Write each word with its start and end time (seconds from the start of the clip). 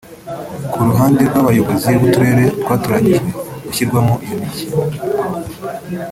Ku 0.71 0.77
ruhande 0.87 1.19
rw’abayobozi 1.27 1.89
b’Uturere 1.99 2.43
twatoranyijwe 2.61 3.29
gushyirwamo 3.65 4.13
iyo 4.25 4.35
mijyi 4.41 4.65